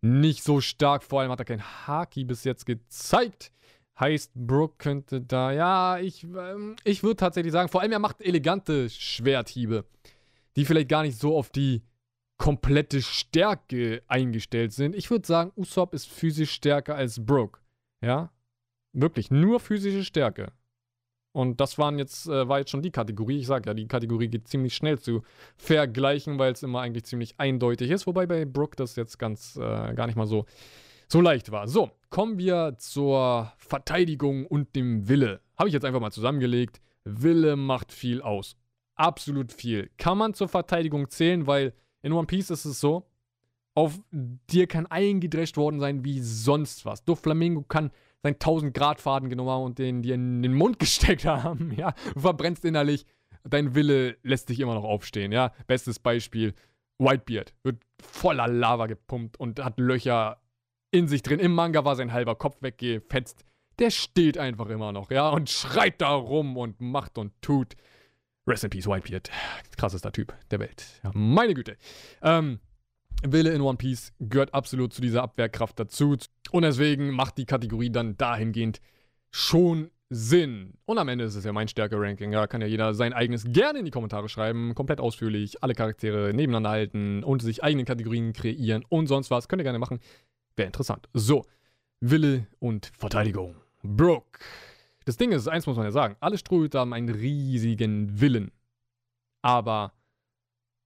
[0.01, 1.03] nicht so stark.
[1.03, 3.51] Vor allem hat er kein Haki bis jetzt gezeigt.
[3.99, 8.21] Heißt, Brooke könnte da, ja, ich, ähm, ich würde tatsächlich sagen, vor allem er macht
[8.21, 9.85] elegante Schwerthiebe,
[10.55, 11.83] die vielleicht gar nicht so auf die
[12.37, 14.95] komplette Stärke eingestellt sind.
[14.95, 17.59] Ich würde sagen, Usopp ist physisch stärker als Brooke.
[18.01, 18.31] Ja?
[18.93, 20.51] Wirklich, nur physische Stärke.
[21.33, 23.39] Und das waren jetzt, äh, war jetzt schon die Kategorie.
[23.39, 25.23] Ich sage ja, die Kategorie geht ziemlich schnell zu
[25.57, 28.05] vergleichen, weil es immer eigentlich ziemlich eindeutig ist.
[28.05, 30.45] Wobei bei Brooke das jetzt ganz äh, gar nicht mal so,
[31.07, 31.67] so leicht war.
[31.67, 35.41] So, kommen wir zur Verteidigung und dem Wille.
[35.57, 36.81] Habe ich jetzt einfach mal zusammengelegt.
[37.03, 38.55] Wille macht viel aus.
[38.95, 39.89] Absolut viel.
[39.97, 43.07] Kann man zur Verteidigung zählen, weil in One Piece ist es so,
[43.75, 47.03] auf dir kann eingedrescht worden sein wie sonst was.
[47.15, 51.25] Flamingo kann seinen 1000 Grad Faden genommen haben und den dir in den Mund gesteckt
[51.25, 51.93] haben, ja.
[52.13, 53.05] Du verbrennst innerlich,
[53.43, 55.51] dein Wille lässt dich immer noch aufstehen, ja.
[55.65, 56.53] Bestes Beispiel,
[56.99, 60.39] Whitebeard wird voller Lava gepumpt und hat Löcher
[60.91, 61.39] in sich drin.
[61.39, 63.45] Im Manga war sein halber Kopf weggefetzt.
[63.79, 67.73] Der steht einfach immer noch, ja, und schreit da rum und macht und tut.
[68.45, 69.29] Rest in Peace, Whitebeard.
[69.77, 70.85] Krassester Typ der Welt.
[71.03, 71.77] Ja, meine Güte.
[72.21, 72.59] Ähm,
[73.25, 76.17] Wille in One Piece gehört absolut zu dieser Abwehrkraft dazu.
[76.51, 78.81] Und deswegen macht die Kategorie dann dahingehend
[79.31, 80.73] schon Sinn.
[80.85, 82.31] Und am Ende ist es ja mein Stärke-Ranking.
[82.33, 84.75] Ja, kann ja jeder sein eigenes gerne in die Kommentare schreiben.
[84.75, 89.47] Komplett ausführlich, alle Charaktere nebeneinander halten und sich eigene Kategorien kreieren und sonst was.
[89.47, 89.99] Könnt ihr gerne machen.
[90.55, 91.07] Wäre interessant.
[91.13, 91.45] So,
[91.99, 93.55] Wille und Verteidigung.
[93.81, 94.39] Brooke.
[95.05, 98.51] Das Ding ist, eins muss man ja sagen, alle Strohhüter haben einen riesigen Willen.
[99.41, 99.93] Aber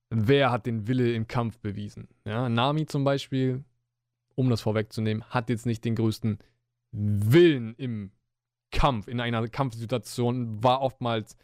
[0.09, 2.07] wer hat den Wille im Kampf bewiesen?
[2.25, 3.63] Ja, Nami zum Beispiel,
[4.35, 6.39] um das vorwegzunehmen, hat jetzt nicht den größten
[6.91, 8.11] Willen im
[8.71, 11.37] Kampf, in einer Kampfsituation, war oftmals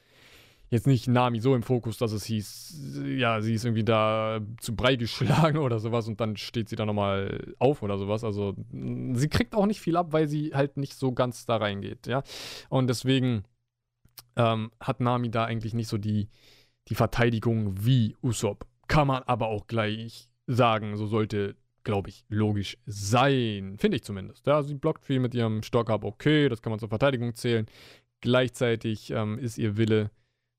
[0.70, 4.76] jetzt nicht Nami so im Fokus, dass es hieß, ja, sie ist irgendwie da zu
[4.76, 8.24] Brei geschlagen oder sowas und dann steht sie da nochmal auf oder sowas.
[8.24, 12.08] Also sie kriegt auch nicht viel ab, weil sie halt nicht so ganz da reingeht,
[12.08, 12.24] ja.
[12.70, 13.44] Und deswegen
[14.36, 16.30] ähm, hat Nami da eigentlich nicht so die,
[16.88, 18.66] die Verteidigung wie Usopp.
[18.88, 23.78] Kann man aber auch gleich sagen, so sollte, glaube ich, logisch sein.
[23.78, 24.48] Finde ich zumindest.
[24.48, 27.66] Ja, sie blockt viel mit ihrem Stock ab, okay, das kann man zur Verteidigung zählen.
[28.22, 30.10] Gleichzeitig ähm, ist ihr Wille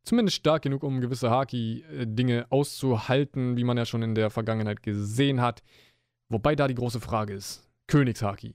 [0.05, 5.41] zumindest stark genug, um gewisse Haki-Dinge auszuhalten, wie man ja schon in der Vergangenheit gesehen
[5.41, 5.63] hat.
[6.29, 8.55] Wobei da die große Frage ist: Königshaki.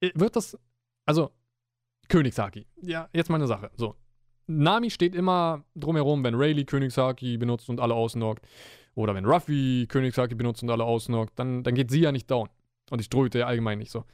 [0.00, 0.58] Äh, wird das.
[1.04, 1.30] Also,
[2.08, 2.66] Königshaki.
[2.82, 3.70] Ja, jetzt mal eine Sache.
[3.76, 3.96] So.
[4.48, 8.46] Nami steht immer drumherum, wenn Rayleigh Königshaki benutzt und alle ausnockt.
[8.94, 12.48] Oder wenn Ruffy Königshaki benutzt und alle ausnockt, dann, dann geht sie ja nicht down.
[12.90, 14.04] Und ich dröte ja allgemein nicht so.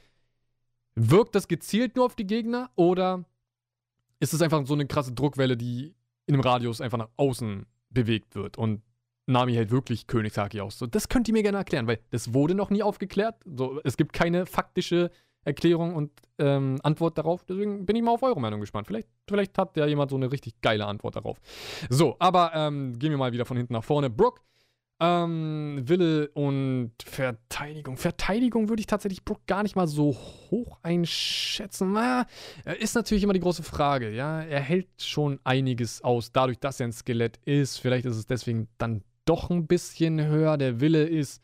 [0.95, 3.23] Wirkt das gezielt nur auf die Gegner oder
[4.19, 8.35] ist es einfach so eine krasse Druckwelle, die in einem Radius einfach nach außen bewegt
[8.35, 8.81] wird und
[9.25, 10.77] Nami hält wirklich Königshaki aus?
[10.77, 13.35] So, das könnt ihr mir gerne erklären, weil das wurde noch nie aufgeklärt.
[13.45, 15.11] So, es gibt keine faktische
[15.45, 17.43] Erklärung und ähm, Antwort darauf.
[17.45, 18.87] Deswegen bin ich mal auf eure Meinung gespannt.
[18.87, 21.39] Vielleicht, vielleicht hat ja jemand so eine richtig geile Antwort darauf.
[21.89, 24.09] So, aber ähm, gehen wir mal wieder von hinten nach vorne.
[24.09, 24.41] Brooke
[25.03, 27.97] ähm, Wille und Verteidigung.
[27.97, 30.15] Verteidigung würde ich tatsächlich Brook gar nicht mal so
[30.49, 31.91] hoch einschätzen.
[31.91, 32.25] Na,
[32.79, 34.41] ist natürlich immer die große Frage, ja.
[34.41, 37.79] Er hält schon einiges aus, dadurch, dass er ein Skelett ist.
[37.79, 40.57] Vielleicht ist es deswegen dann doch ein bisschen höher.
[40.57, 41.41] Der Wille ist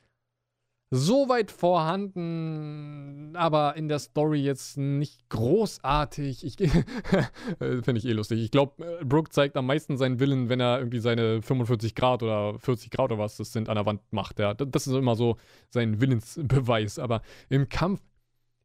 [0.92, 6.44] soweit vorhanden, aber in der Story jetzt nicht großartig.
[6.44, 6.56] Ich
[7.60, 8.40] finde ich eh lustig.
[8.40, 12.24] Ich glaube, äh, Brooke zeigt am meisten seinen Willen, wenn er irgendwie seine 45 Grad
[12.24, 14.40] oder 40 Grad oder was das sind an der Wand macht.
[14.40, 15.38] Ja, das ist immer so
[15.70, 16.98] sein Willensbeweis.
[16.98, 18.02] Aber im Kampf,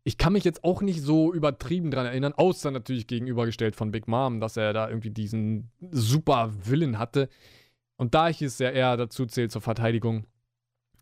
[0.02, 4.08] ich kann mich jetzt auch nicht so übertrieben dran erinnern, außer natürlich gegenübergestellt von Big
[4.08, 7.28] Mom, dass er da irgendwie diesen super Willen hatte.
[7.96, 10.26] Und da ich es ja eher dazu zählt zur Verteidigung,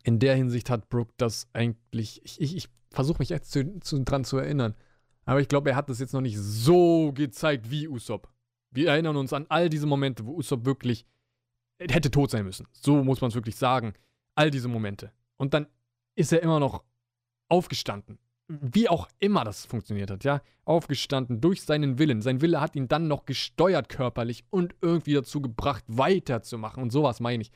[0.03, 2.21] in der Hinsicht hat Brooke das eigentlich.
[2.23, 4.75] Ich, ich, ich versuche mich jetzt zu, zu, dran zu erinnern.
[5.25, 8.29] Aber ich glaube, er hat das jetzt noch nicht so gezeigt wie Usopp.
[8.71, 11.05] Wir erinnern uns an all diese Momente, wo Usopp wirklich
[11.79, 12.67] hätte tot sein müssen.
[12.71, 13.93] So muss man es wirklich sagen.
[14.35, 15.11] All diese Momente.
[15.37, 15.67] Und dann
[16.15, 16.83] ist er immer noch
[17.49, 18.19] aufgestanden.
[18.47, 20.41] Wie auch immer das funktioniert hat, ja.
[20.65, 22.21] Aufgestanden durch seinen Willen.
[22.21, 26.83] Sein Wille hat ihn dann noch gesteuert körperlich und irgendwie dazu gebracht, weiterzumachen.
[26.83, 27.51] Und sowas meine ich.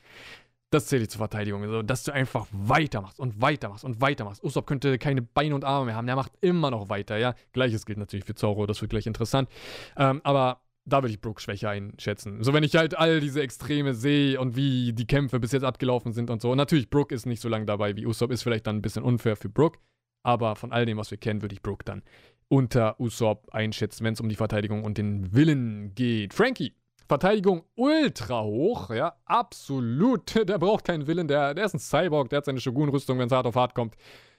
[0.70, 1.62] Das zähle ich zur Verteidigung.
[1.62, 4.44] Also, dass du einfach weitermachst und weitermachst und weitermachst.
[4.44, 6.06] Usopp könnte keine Beine und Arme mehr haben.
[6.06, 7.34] Der macht immer noch weiter, ja.
[7.52, 8.66] Gleiches gilt natürlich für Zoro.
[8.66, 9.48] Das wird gleich interessant.
[9.96, 12.42] Ähm, aber da würde ich Brooke Schwäche einschätzen.
[12.42, 16.12] So, wenn ich halt all diese Extreme sehe und wie die Kämpfe bis jetzt abgelaufen
[16.12, 16.50] sind und so.
[16.50, 18.30] Und natürlich, Brooke ist nicht so lange dabei wie Usopp.
[18.30, 19.78] Ist vielleicht dann ein bisschen unfair für Brooke.
[20.22, 22.02] Aber von all dem, was wir kennen, würde ich Brooke dann
[22.48, 26.34] unter Usopp einschätzen, wenn es um die Verteidigung und den Willen geht.
[26.34, 26.74] Frankie
[27.08, 30.34] Verteidigung ultra hoch, ja, absolut.
[30.48, 33.32] Der braucht keinen Willen, der, der ist ein Cyborg, der hat seine Shogun-Rüstung, wenn es
[33.32, 33.96] hart auf hart kommt.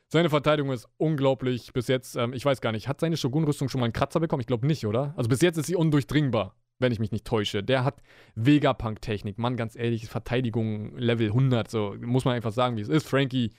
[0.07, 2.15] Seine Verteidigung ist unglaublich bis jetzt.
[2.15, 4.41] Ähm, ich weiß gar nicht, hat seine Shogun-Rüstung schon mal einen Kratzer bekommen?
[4.41, 5.13] Ich glaube nicht, oder?
[5.17, 7.63] Also bis jetzt ist sie undurchdringbar, wenn ich mich nicht täusche.
[7.63, 8.01] Der hat
[8.35, 9.39] Vegapunk-Technik.
[9.39, 13.07] Mann, ganz ehrlich, Verteidigung Level 100, so muss man einfach sagen, wie es ist.
[13.07, 13.51] Frankie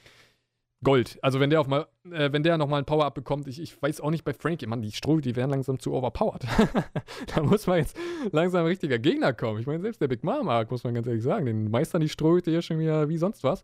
[0.82, 1.18] Gold.
[1.20, 4.00] Also wenn der auf mal, äh, wenn der nochmal ein Power-Up bekommt, ich, ich weiß
[4.00, 6.46] auch nicht bei Frankie, Mann, die Stroh, die werden langsam zu overpowered.
[7.34, 7.98] da muss man jetzt
[8.32, 9.60] langsam ein richtiger Gegner kommen.
[9.60, 12.50] Ich meine, selbst der Big Mama, muss man ganz ehrlich sagen, den meistern die Strohhüte
[12.50, 13.62] hier schon wieder wie sonst was.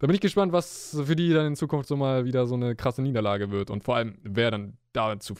[0.00, 2.76] Da bin ich gespannt, was für die dann in Zukunft so mal wieder so eine
[2.76, 3.70] krasse Niederlage wird.
[3.70, 5.34] Und vor allem, wer dann dazu,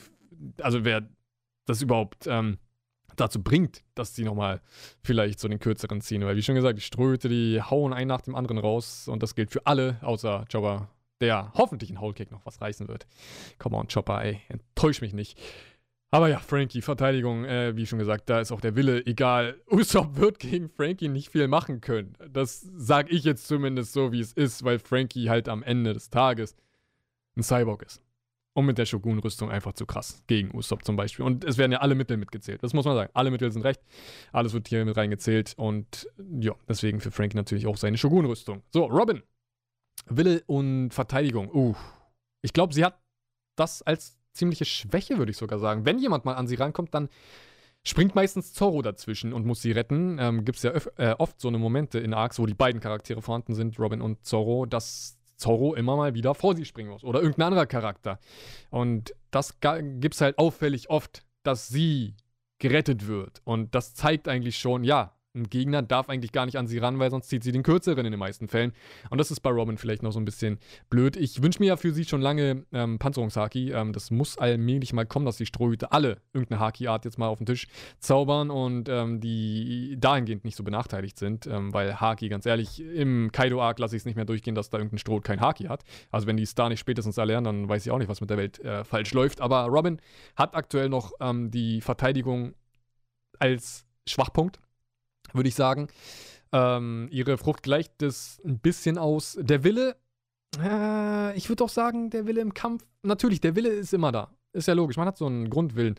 [0.59, 1.07] also wer
[1.65, 2.57] das überhaupt ähm,
[3.15, 4.61] dazu bringt, dass sie nochmal
[5.03, 6.25] vielleicht so den kürzeren ziehen.
[6.25, 9.35] Weil wie schon gesagt, die Ströte, die hauen einen nach dem anderen raus und das
[9.35, 10.89] gilt für alle, außer Jobber
[11.21, 13.07] der hoffentlich in Whole Kick noch was reißen wird.
[13.59, 15.39] Come on, Chopper, ey, enttäusch mich nicht.
[16.13, 19.61] Aber ja, Frankie, Verteidigung, äh, wie schon gesagt, da ist auch der Wille, egal.
[19.71, 22.17] Usopp wird gegen Frankie nicht viel machen können.
[22.29, 26.09] Das sage ich jetzt zumindest so, wie es ist, weil Frankie halt am Ende des
[26.09, 26.57] Tages
[27.37, 28.01] ein Cyborg ist.
[28.53, 30.21] Und mit der Shogun-Rüstung einfach zu krass.
[30.27, 31.23] Gegen Usopp zum Beispiel.
[31.23, 32.61] Und es werden ja alle Mittel mitgezählt.
[32.61, 33.09] Das muss man sagen.
[33.13, 33.79] Alle Mittel sind recht.
[34.33, 35.53] Alles wird hier mit reingezählt.
[35.55, 36.09] Und
[36.41, 38.63] ja, deswegen für Frankie natürlich auch seine Shogun-Rüstung.
[38.73, 39.23] So, Robin.
[40.07, 41.49] Wille und Verteidigung.
[41.53, 41.75] Uh.
[42.41, 42.99] Ich glaube, sie hat
[43.55, 45.85] das als ziemliche Schwäche, würde ich sogar sagen.
[45.85, 47.09] Wenn jemand mal an sie rankommt, dann
[47.83, 50.17] springt meistens Zorro dazwischen und muss sie retten.
[50.19, 53.21] Ähm, Gibt es ja äh, oft so eine Momente in Arcs, wo die beiden Charaktere
[53.21, 57.03] vorhanden sind, Robin und Zorro, dass Zorro immer mal wieder vor sie springen muss.
[57.03, 58.19] Oder irgendein anderer Charakter.
[58.69, 62.15] Und das gibt es halt auffällig oft, dass sie
[62.59, 63.41] gerettet wird.
[63.43, 66.99] Und das zeigt eigentlich schon, ja, ein Gegner darf eigentlich gar nicht an sie ran,
[66.99, 68.73] weil sonst zieht sie den kürzeren in den meisten Fällen.
[69.09, 71.15] Und das ist bei Robin vielleicht noch so ein bisschen blöd.
[71.15, 73.71] Ich wünsche mir ja für sie schon lange ähm, Panzerungshaki.
[73.71, 77.37] Ähm, das muss allmählich mal kommen, dass die Strohhüte alle irgendeine Haki-Art jetzt mal auf
[77.37, 77.67] den Tisch
[77.99, 81.47] zaubern und ähm, die dahingehend nicht so benachteiligt sind.
[81.47, 84.77] Ähm, weil Haki, ganz ehrlich, im Kaido-Arc lasse ich es nicht mehr durchgehen, dass da
[84.77, 85.83] irgendein Stroh kein Haki hat.
[86.11, 88.29] Also wenn die es da nicht spätestens erlernen, dann weiß ich auch nicht, was mit
[88.29, 89.39] der Welt äh, falsch läuft.
[89.39, 90.01] Aber Robin
[90.35, 92.53] hat aktuell noch ähm, die Verteidigung
[93.39, 94.59] als Schwachpunkt
[95.33, 95.87] würde ich sagen.
[96.51, 99.37] Ähm, ihre Frucht gleicht das ein bisschen aus.
[99.39, 99.95] Der Wille,
[100.61, 104.31] äh, ich würde auch sagen, der Wille im Kampf, natürlich, der Wille ist immer da.
[104.53, 105.95] Ist ja logisch, man hat so einen Grundwillen.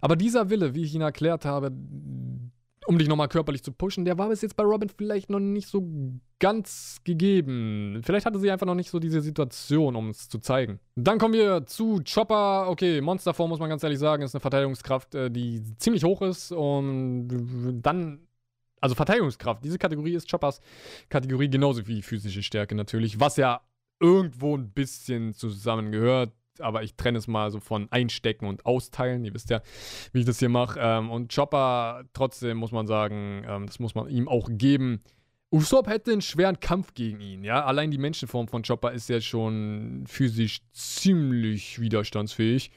[0.00, 1.72] Aber dieser Wille, wie ich ihn erklärt habe,
[2.86, 4.04] um dich nochmal körperlich zu pushen.
[4.04, 5.88] Der war bis jetzt bei Robin vielleicht noch nicht so
[6.38, 8.00] ganz gegeben.
[8.04, 10.78] Vielleicht hatte sie einfach noch nicht so diese Situation, um es zu zeigen.
[10.94, 12.68] Dann kommen wir zu Chopper.
[12.68, 16.52] Okay, Monsterform muss man ganz ehrlich sagen, ist eine Verteidigungskraft, äh, die ziemlich hoch ist.
[16.52, 18.25] Und dann
[18.86, 19.64] also Verteidigungskraft.
[19.64, 20.60] Diese Kategorie ist Choppers
[21.08, 23.60] Kategorie genauso wie physische Stärke natürlich, was ja
[24.00, 29.24] irgendwo ein bisschen zusammengehört aber ich trenne es mal so von Einstecken und Austeilen.
[29.26, 29.60] Ihr wisst ja,
[30.12, 30.80] wie ich das hier mache.
[30.82, 35.02] Ähm, und Chopper, trotzdem muss man sagen, ähm, das muss man ihm auch geben.
[35.52, 37.64] Usopp hätte einen schweren Kampf gegen ihn, ja.
[37.64, 42.70] Allein die Menschenform von Chopper ist ja schon physisch ziemlich widerstandsfähig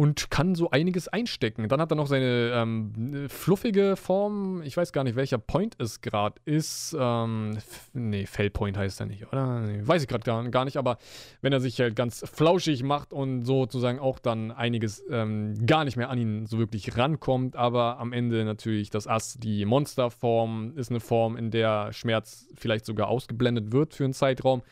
[0.00, 1.68] und kann so einiges einstecken.
[1.68, 4.62] Dann hat er noch seine ähm, fluffige Form.
[4.62, 6.96] Ich weiß gar nicht, welcher Point es gerade ist.
[6.98, 7.58] Ähm,
[7.92, 9.62] nee, Fellpoint heißt er nicht, oder?
[9.86, 10.96] Weiß ich gerade gar, gar, nicht, aber
[11.42, 15.98] wenn er sich halt ganz flauschig macht und sozusagen auch dann einiges ähm, gar nicht
[15.98, 20.88] mehr an ihn so wirklich rankommt, aber am Ende natürlich das Ass, die Monsterform, ist
[20.88, 24.62] eine Form, in der Schmerz vielleicht sogar ausgeblendet wird für einen Zeitraum.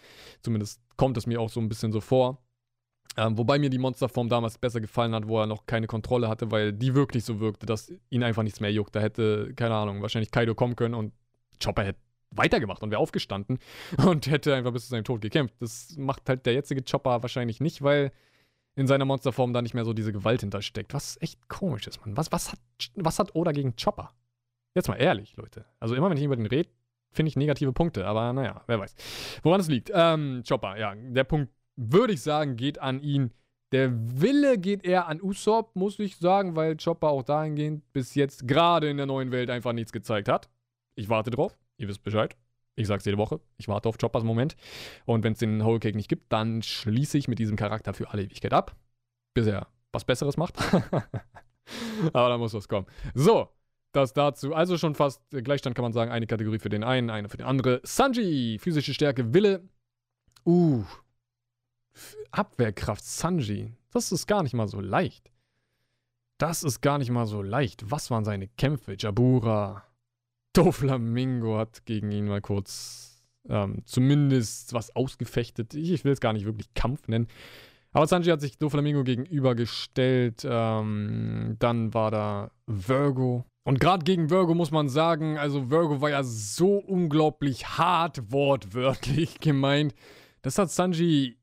[0.41, 2.39] Zumindest kommt es mir auch so ein bisschen so vor.
[3.19, 6.53] Ähm, wobei mir die Monsterform damals besser gefallen hat, wo er noch keine Kontrolle hatte,
[6.53, 8.95] weil die wirklich so wirkte, dass ihn einfach nichts mehr juckt.
[8.95, 11.13] Da hätte, keine Ahnung, wahrscheinlich Kaido kommen können und
[11.61, 11.99] Chopper hätte
[12.31, 13.59] weitergemacht und wäre aufgestanden
[14.07, 15.57] und hätte einfach bis zu seinem Tod gekämpft.
[15.59, 18.13] Das macht halt der jetzige Chopper wahrscheinlich nicht, weil
[18.77, 20.95] in seiner Monsterform da nicht mehr so diese Gewalt hintersteckt.
[20.95, 22.17] Was echt komisch ist, Mann.
[22.17, 22.61] Was, was, hat,
[22.95, 24.13] was hat Oda gegen Chopper?
[24.77, 25.65] Jetzt mal ehrlich, Leute.
[25.81, 26.71] Also immer, wenn ich über den rede,
[27.11, 28.95] finde ich negative Punkte, aber naja, wer weiß.
[29.43, 29.91] Woran es liegt.
[29.93, 33.31] Ähm, Chopper, ja, der Punkt würde ich sagen, geht an ihn.
[33.73, 38.49] Der Wille geht eher an Usopp, muss ich sagen, weil Chopper auch dahingehend bis jetzt
[38.49, 40.49] gerade in der neuen Welt einfach nichts gezeigt hat.
[40.95, 41.57] Ich warte drauf.
[41.77, 42.37] Ihr wisst Bescheid.
[42.75, 43.41] Ich sag's jede Woche.
[43.57, 44.57] Ich warte auf Choppers Moment.
[45.05, 48.11] Und wenn es den Whole Cake nicht gibt, dann schließe ich mit diesem Charakter für
[48.11, 48.77] alle Ewigkeit ab.
[49.35, 50.57] Bis er was Besseres macht.
[52.13, 52.87] Aber da muss was kommen.
[53.15, 53.49] So,
[53.93, 54.55] das dazu.
[54.55, 56.11] Also schon fast Gleichstand kann man sagen.
[56.11, 57.81] Eine Kategorie für den einen, eine für den anderen.
[57.83, 59.69] Sanji, physische Stärke, Wille.
[60.47, 60.85] Uh,
[62.31, 63.73] Abwehrkraft Sanji.
[63.93, 65.31] Das ist gar nicht mal so leicht.
[66.39, 67.91] Das ist gar nicht mal so leicht.
[67.91, 68.97] Was waren seine Kämpfe?
[68.99, 69.85] Jabura.
[70.53, 75.75] Doflamingo hat gegen ihn mal kurz ähm, zumindest was ausgefechtet.
[75.75, 77.29] Ich will es gar nicht wirklich Kampf nennen.
[77.93, 80.47] Aber Sanji hat sich Doflamingo gegenübergestellt.
[80.49, 83.45] Ähm, dann war da Virgo.
[83.65, 89.41] Und gerade gegen Virgo muss man sagen, also Virgo war ja so unglaublich hart wortwörtlich
[89.41, 89.95] gemeint.
[90.43, 91.38] Das hat Sanji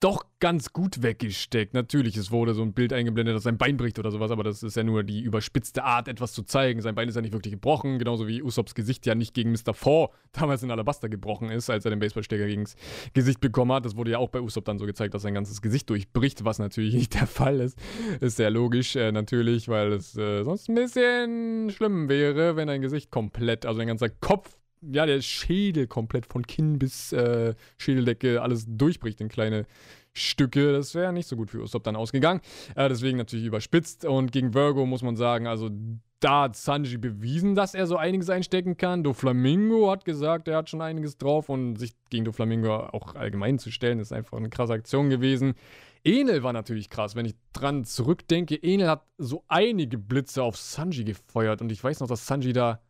[0.00, 1.72] doch ganz gut weggesteckt.
[1.72, 4.62] Natürlich, es wurde so ein Bild eingeblendet, dass sein Bein bricht oder sowas, aber das
[4.62, 6.82] ist ja nur die überspitzte Art, etwas zu zeigen.
[6.82, 9.72] Sein Bein ist ja nicht wirklich gebrochen, genauso wie Usops Gesicht ja nicht gegen Mr.
[9.72, 12.76] Four damals in Alabaster gebrochen ist, als er den Baseballstecker gegen das
[13.14, 13.86] Gesicht bekommen hat.
[13.86, 16.58] Das wurde ja auch bei Usopp dann so gezeigt, dass sein ganzes Gesicht durchbricht, was
[16.58, 17.78] natürlich nicht der Fall ist.
[18.20, 22.82] Ist sehr logisch, äh, natürlich, weil es äh, sonst ein bisschen schlimm wäre, wenn ein
[22.82, 24.58] Gesicht komplett, also ein ganzer Kopf
[24.92, 29.66] ja, der Schädel komplett von Kinn bis äh, Schädeldecke alles durchbricht in kleine
[30.12, 30.72] Stücke.
[30.72, 32.40] Das wäre nicht so gut für Usopp dann ausgegangen.
[32.76, 34.04] Äh, deswegen natürlich überspitzt.
[34.04, 35.70] Und gegen Virgo muss man sagen, also
[36.20, 39.02] da hat Sanji bewiesen, dass er so einiges einstecken kann.
[39.02, 43.70] Doflamingo hat gesagt, er hat schon einiges drauf und sich gegen Doflamingo auch allgemein zu
[43.70, 45.54] stellen, ist einfach eine krasse Aktion gewesen.
[46.02, 48.62] Enel war natürlich krass, wenn ich dran zurückdenke.
[48.62, 52.80] Enel hat so einige Blitze auf Sanji gefeuert und ich weiß noch, dass Sanji da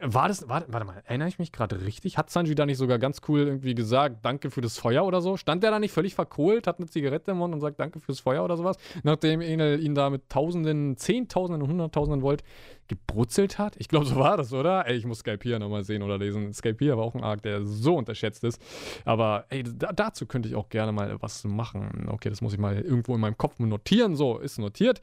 [0.00, 2.16] war das, warte, warte mal, erinnere ich mich gerade richtig?
[2.16, 5.36] Hat Sanji da nicht sogar ganz cool irgendwie gesagt, danke für das Feuer oder so?
[5.36, 8.20] Stand der da nicht völlig verkohlt, hat eine Zigarette im Mund und sagt danke fürs
[8.20, 8.76] Feuer oder sowas?
[9.02, 12.44] Nachdem Enel ihn da mit Tausenden, Zehntausenden und Hunderttausenden Volt
[12.86, 13.74] gebrutzelt hat?
[13.78, 14.86] Ich glaube, so war das, oder?
[14.86, 16.52] Ey, ich muss Skype hier nochmal sehen oder lesen.
[16.52, 18.62] Skype hier war auch ein Arc, der so unterschätzt ist.
[19.04, 22.06] Aber ey, da, dazu könnte ich auch gerne mal was machen.
[22.08, 24.14] Okay, das muss ich mal irgendwo in meinem Kopf notieren.
[24.14, 25.02] So, ist notiert.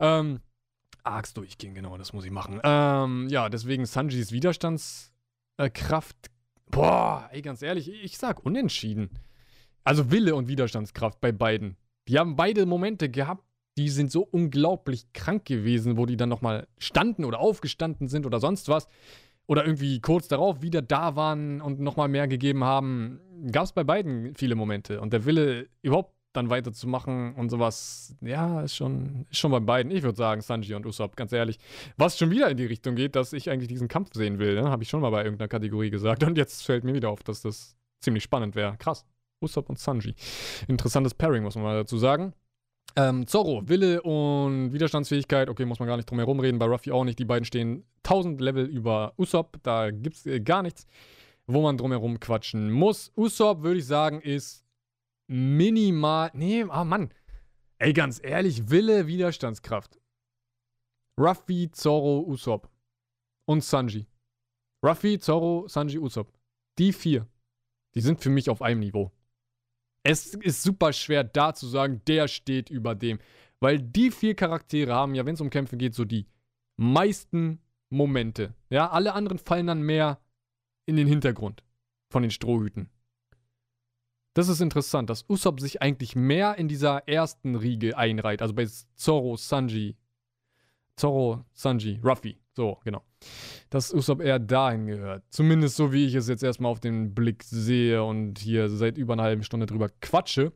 [0.00, 0.40] Ähm,
[1.08, 2.60] Arcs durchgehen, genau, das muss ich machen.
[2.62, 6.30] Ähm, ja, deswegen Sanjis Widerstandskraft.
[6.70, 9.10] boah, ey, ganz ehrlich, ich sag unentschieden.
[9.84, 11.76] Also Wille und Widerstandskraft bei beiden.
[12.08, 13.44] Die haben beide Momente gehabt,
[13.78, 18.40] die sind so unglaublich krank gewesen, wo die dann nochmal standen oder aufgestanden sind oder
[18.40, 18.88] sonst was.
[19.46, 23.20] Oder irgendwie kurz darauf wieder da waren und nochmal mehr gegeben haben.
[23.50, 25.00] Gab es bei beiden viele Momente.
[25.00, 29.90] Und der Wille, überhaupt dann weiterzumachen und sowas, ja, ist schon, ist schon bei beiden.
[29.90, 31.58] Ich würde sagen, Sanji und Usopp, ganz ehrlich.
[31.96, 34.70] Was schon wieder in die Richtung geht, dass ich eigentlich diesen Kampf sehen will, ne?
[34.70, 36.22] habe ich schon mal bei irgendeiner Kategorie gesagt.
[36.22, 38.76] Und jetzt fällt mir wieder auf, dass das ziemlich spannend wäre.
[38.78, 39.04] Krass.
[39.40, 40.14] Usopp und Sanji.
[40.66, 42.34] Interessantes Pairing, muss man mal dazu sagen.
[42.96, 46.90] Ähm, Zorro, Wille und Widerstandsfähigkeit, okay, muss man gar nicht drum herum reden, bei Ruffy
[46.90, 47.18] auch nicht.
[47.18, 50.86] Die beiden stehen 1000 Level über Usopp, da gibt es äh, gar nichts,
[51.46, 53.12] wo man drum herum quatschen muss.
[53.16, 54.64] Usopp, würde ich sagen, ist
[55.28, 56.30] minimal.
[56.34, 57.12] Nee, oh Mann.
[57.78, 60.00] Ey, ganz ehrlich, Wille, Widerstandskraft.
[61.18, 62.68] Ruffy, Zoro, Usopp.
[63.46, 64.06] und Sanji.
[64.84, 66.32] Ruffy, Zoro, Sanji, Usopp.
[66.78, 67.26] Die vier,
[67.94, 69.12] die sind für mich auf einem Niveau.
[70.02, 73.18] Es ist super schwer da zu sagen, der steht über dem.
[73.60, 76.26] Weil die vier Charaktere haben ja, wenn es um Kämpfe geht, so die
[76.76, 77.60] meisten
[77.90, 78.54] Momente.
[78.70, 80.20] Ja, alle anderen fallen dann mehr
[80.86, 81.64] in den Hintergrund
[82.10, 82.88] von den Strohhüten.
[84.38, 88.40] Das ist interessant, dass Usopp sich eigentlich mehr in dieser ersten Riege einreiht.
[88.40, 89.96] Also bei Zoro, Sanji.
[90.94, 92.38] Zoro, Sanji, Ruffy.
[92.54, 93.02] So, genau.
[93.68, 95.24] Dass Usopp eher dahin gehört.
[95.30, 99.14] Zumindest so, wie ich es jetzt erstmal auf den Blick sehe und hier seit über
[99.14, 100.52] einer halben Stunde drüber quatsche.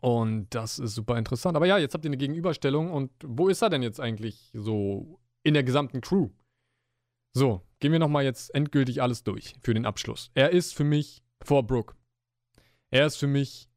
[0.00, 1.56] Und das ist super interessant.
[1.56, 2.92] Aber ja, jetzt habt ihr eine Gegenüberstellung.
[2.92, 6.28] Und wo ist er denn jetzt eigentlich so in der gesamten Crew?
[7.32, 10.30] So, gehen wir nochmal jetzt endgültig alles durch für den Abschluss.
[10.34, 11.94] Er ist für mich vor Brooke.
[12.90, 13.68] Er ist für mich.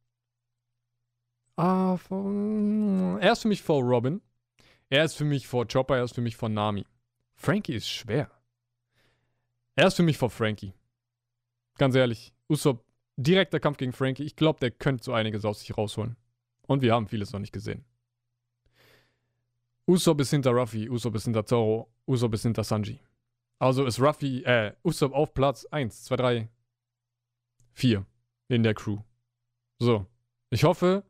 [1.56, 4.20] Ah, vor, er ist für mich vor Robin.
[4.90, 5.96] Er ist für mich vor Chopper.
[5.96, 6.84] Er ist für mich vor Nami.
[7.36, 8.30] Frankie ist schwer.
[9.76, 10.74] Er ist für mich vor Frankie.
[11.78, 12.34] Ganz ehrlich.
[12.48, 12.84] Usopp,
[13.16, 14.24] direkter Kampf gegen Frankie.
[14.24, 16.16] Ich glaube, der könnte so einiges aus sich rausholen.
[16.66, 17.84] Und wir haben vieles noch nicht gesehen.
[19.86, 20.88] Usopp ist hinter Ruffy.
[20.88, 21.92] Usopp ist hinter Zoro.
[22.06, 23.00] Usopp ist hinter Sanji.
[23.58, 26.48] Also ist Ruffy, äh, Usopp auf Platz 1, 2, 3,
[27.72, 28.06] 4
[28.48, 28.98] in der Crew.
[29.78, 30.06] So.
[30.50, 31.04] Ich hoffe,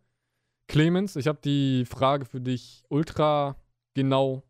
[0.69, 3.57] Clemens, ich habe die Frage für dich ultra
[3.95, 4.43] genau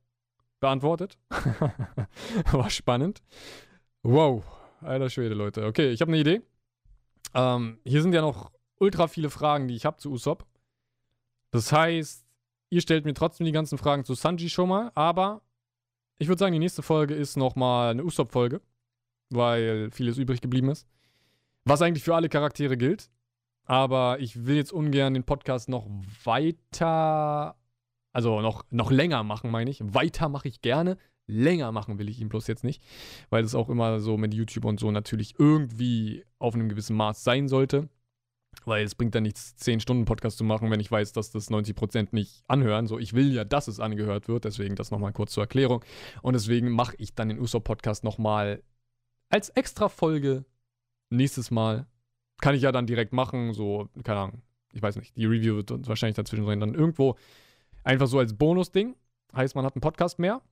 [0.61, 1.19] beantwortet.
[2.53, 3.23] War spannend.
[4.03, 4.45] Wow.
[4.81, 5.67] Alter Schwede, Leute.
[5.67, 6.43] Okay, ich habe eine Idee.
[7.35, 10.47] Ähm, hier sind ja noch ultra viele Fragen, die ich habe zu Usopp.
[11.51, 12.27] Das heißt,
[12.71, 15.43] ihr stellt mir trotzdem die ganzen Fragen zu Sanji schon mal, aber
[16.19, 18.61] ich würde sagen, die nächste Folge ist nochmal eine Usopp-Folge,
[19.31, 20.87] weil vieles übrig geblieben ist.
[21.65, 23.11] Was eigentlich für alle Charaktere gilt.
[23.67, 25.87] Aber ich will jetzt ungern den Podcast noch
[26.25, 27.57] weiter,
[28.13, 29.81] also noch, noch länger machen, meine ich.
[29.83, 30.99] Weiter mache ich gerne.
[31.27, 32.83] Länger machen will ich ihn bloß jetzt nicht,
[33.31, 37.25] weil es auch immer so mit YouTube und so natürlich irgendwie auf einem gewissen Maß
[37.25, 37.89] sein sollte.
[38.67, 41.51] Weil es bringt dann nichts, 10 Stunden Podcast zu machen, wenn ich weiß, dass das
[41.51, 42.87] 90% nicht anhören.
[42.87, 45.83] So, ich will ja, dass es angehört wird, deswegen das nochmal kurz zur Erklärung.
[46.23, 48.63] Und deswegen mache ich dann den Usopp-Podcast nochmal
[49.31, 50.45] als extra Folge
[51.17, 51.87] nächstes Mal
[52.41, 55.89] kann ich ja dann direkt machen, so, keine Ahnung, ich weiß nicht, die Review wird
[55.89, 57.17] wahrscheinlich dazwischen sein, dann irgendwo
[57.85, 58.97] einfach so als Bonus-Ding.
[59.35, 60.43] Heißt, man hat einen Podcast mehr,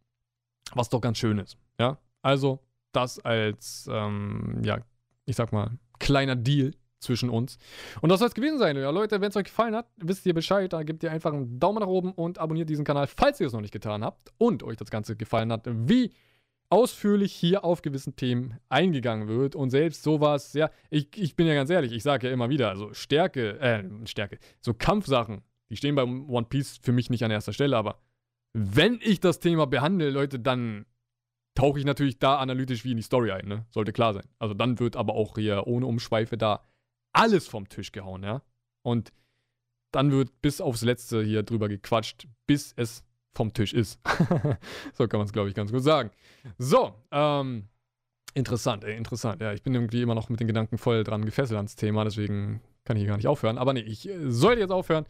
[0.74, 1.98] was doch ganz schön ist, ja.
[2.22, 2.60] Also,
[2.92, 4.78] das als, ähm, ja,
[5.24, 6.72] ich sag mal, kleiner Deal
[7.02, 7.58] zwischen uns.
[8.00, 8.76] Und das soll es gewesen sein.
[8.76, 10.72] Ja, Leute, wenn es euch gefallen hat, wisst ihr Bescheid.
[10.72, 13.52] Dann gebt ihr einfach einen Daumen nach oben und abonniert diesen Kanal, falls ihr es
[13.52, 15.66] noch nicht getan habt und euch das Ganze gefallen hat.
[15.66, 16.12] Wie
[16.72, 21.52] ausführlich hier auf gewissen Themen eingegangen wird und selbst sowas, ja, ich, ich bin ja
[21.52, 25.94] ganz ehrlich, ich sage ja immer wieder, also Stärke, äh, Stärke, so Kampfsachen, die stehen
[25.94, 28.00] beim One Piece für mich nicht an erster Stelle, aber
[28.54, 30.86] wenn ich das Thema behandle, Leute, dann
[31.54, 33.66] tauche ich natürlich da analytisch wie in die Story ein, ne?
[33.70, 34.24] Sollte klar sein.
[34.38, 36.62] Also dann wird aber auch hier ohne Umschweife da
[37.12, 38.42] alles vom Tisch gehauen, ja?
[38.82, 39.12] Und
[39.92, 43.04] dann wird bis aufs Letzte hier drüber gequatscht, bis es
[43.34, 44.00] vom Tisch ist.
[44.94, 46.10] so kann man es, glaube ich, ganz gut sagen.
[46.58, 47.68] So, ähm,
[48.34, 49.40] interessant, ey, interessant.
[49.40, 52.60] Ja, ich bin irgendwie immer noch mit den Gedanken voll dran gefesselt ans Thema, deswegen
[52.84, 53.58] kann ich hier gar nicht aufhören.
[53.58, 55.06] Aber nee, ich äh, sollte jetzt aufhören.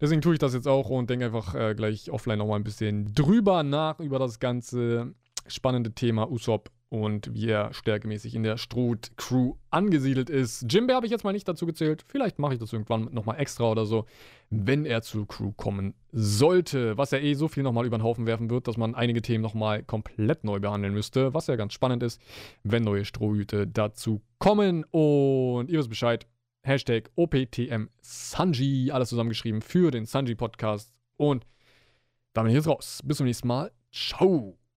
[0.00, 3.14] Deswegen tue ich das jetzt auch und denke einfach äh, gleich offline nochmal ein bisschen
[3.14, 5.14] drüber nach über das ganze
[5.46, 10.66] spannende Thema Usopp und wie er stärkemäßig in der Struth-Crew angesiedelt ist.
[10.72, 12.04] Jimbe habe ich jetzt mal nicht dazu gezählt.
[12.06, 14.06] Vielleicht mache ich das irgendwann nochmal extra oder so,
[14.50, 16.96] wenn er zur Crew kommen sollte.
[16.96, 19.42] Was ja eh so viel nochmal über den Haufen werfen wird, dass man einige Themen
[19.42, 21.34] nochmal komplett neu behandeln müsste.
[21.34, 22.20] Was ja ganz spannend ist,
[22.62, 24.84] wenn neue Strohhüte dazu kommen.
[24.84, 26.26] Und ihr wisst Bescheid.
[26.62, 30.92] Hashtag OPTM Sanji, alles zusammengeschrieben für den Sanji Podcast.
[31.16, 31.46] Und
[32.32, 33.00] damit bin ich jetzt raus.
[33.04, 33.72] Bis zum nächsten Mal.
[33.92, 34.56] Ciao.